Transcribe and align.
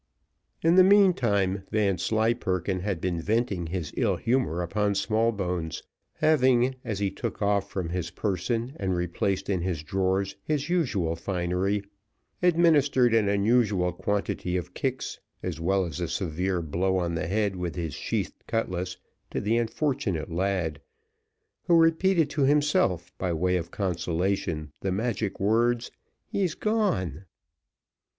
In 0.63 0.77
the 0.77 0.83
meantime 0.83 1.61
Vanslyperken 1.69 2.79
had 2.79 2.99
been 2.99 3.21
venting 3.21 3.67
his 3.67 3.93
ill 3.95 4.15
humour 4.15 4.63
upon 4.63 4.95
Smallbones, 4.95 5.83
having, 6.13 6.73
as 6.83 6.97
he 6.97 7.11
took 7.11 7.39
off 7.39 7.69
from 7.69 7.89
his 7.89 8.09
person, 8.09 8.73
and 8.77 8.95
replaced 8.95 9.47
in 9.47 9.61
his 9.61 9.83
drawers, 9.83 10.35
his 10.43 10.67
unusual 10.69 11.15
finery, 11.15 11.83
administered 12.41 13.13
an 13.13 13.29
unusual 13.29 13.93
quantity 13.93 14.57
of 14.57 14.73
kicks, 14.73 15.19
as 15.43 15.59
well 15.59 15.85
as 15.85 15.99
a 15.99 16.07
severe 16.07 16.63
blow 16.63 16.97
on 16.97 17.13
the 17.13 17.27
head 17.27 17.55
with 17.55 17.75
his 17.75 17.93
sheathed 17.93 18.47
cutlass 18.47 18.97
to 19.29 19.39
the 19.39 19.55
unfortunate 19.55 20.31
lad, 20.31 20.81
who 21.67 21.77
repeated 21.77 22.27
to 22.31 22.41
himself, 22.41 23.15
by 23.19 23.31
way 23.31 23.55
of 23.55 23.69
consolation, 23.69 24.71
the 24.79 24.91
magic 24.91 25.39
words 25.39 25.91
"He's 26.25 26.55
gone." 26.55 27.25